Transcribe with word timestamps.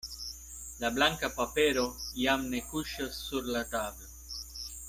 La 0.83 0.89
blanka 0.95 1.29
papero 1.35 1.83
jam 2.23 2.49
ne 2.57 2.65
kuŝas 2.73 3.23
sur 3.29 3.55
la 3.57 3.63
tablo. 3.75 4.15